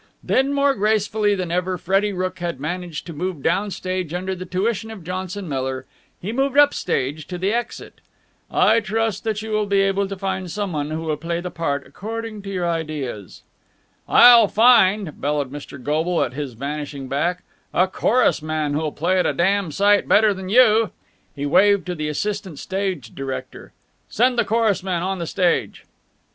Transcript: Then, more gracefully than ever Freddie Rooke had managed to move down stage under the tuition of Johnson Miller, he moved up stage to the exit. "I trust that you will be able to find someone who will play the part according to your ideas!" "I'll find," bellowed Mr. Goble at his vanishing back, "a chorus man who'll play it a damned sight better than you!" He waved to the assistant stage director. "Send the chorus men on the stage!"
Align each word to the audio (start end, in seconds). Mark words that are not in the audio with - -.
Then, 0.23 0.51
more 0.51 0.73
gracefully 0.73 1.35
than 1.35 1.51
ever 1.51 1.77
Freddie 1.77 2.11
Rooke 2.11 2.39
had 2.39 2.59
managed 2.59 3.05
to 3.05 3.13
move 3.13 3.43
down 3.43 3.69
stage 3.69 4.15
under 4.15 4.33
the 4.33 4.47
tuition 4.47 4.89
of 4.89 5.03
Johnson 5.03 5.47
Miller, 5.47 5.85
he 6.19 6.31
moved 6.31 6.57
up 6.57 6.73
stage 6.73 7.27
to 7.27 7.37
the 7.37 7.53
exit. 7.53 8.01
"I 8.49 8.79
trust 8.79 9.23
that 9.25 9.43
you 9.43 9.51
will 9.51 9.67
be 9.67 9.81
able 9.81 10.07
to 10.07 10.17
find 10.17 10.49
someone 10.49 10.89
who 10.89 11.03
will 11.03 11.17
play 11.17 11.39
the 11.39 11.51
part 11.51 11.85
according 11.85 12.41
to 12.41 12.49
your 12.49 12.67
ideas!" 12.67 13.43
"I'll 14.09 14.47
find," 14.47 15.21
bellowed 15.21 15.51
Mr. 15.51 15.77
Goble 15.77 16.23
at 16.23 16.33
his 16.33 16.53
vanishing 16.53 17.07
back, 17.07 17.43
"a 17.71 17.87
chorus 17.87 18.41
man 18.41 18.73
who'll 18.73 18.91
play 18.91 19.19
it 19.19 19.27
a 19.27 19.33
damned 19.33 19.75
sight 19.75 20.07
better 20.07 20.33
than 20.33 20.49
you!" 20.49 20.89
He 21.35 21.45
waved 21.45 21.85
to 21.85 21.93
the 21.93 22.09
assistant 22.09 22.57
stage 22.57 23.13
director. 23.13 23.71
"Send 24.09 24.35
the 24.39 24.45
chorus 24.45 24.81
men 24.81 25.03
on 25.03 25.19
the 25.19 25.27
stage!" 25.27 25.85